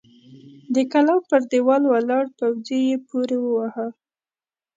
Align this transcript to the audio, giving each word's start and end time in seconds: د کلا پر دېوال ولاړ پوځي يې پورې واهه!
د 0.73 0.75
کلا 0.91 1.15
پر 1.29 1.41
دېوال 1.51 1.83
ولاړ 1.87 2.25
پوځي 2.37 2.79
يې 2.87 2.97
پورې 3.07 3.37
واهه! 3.41 3.87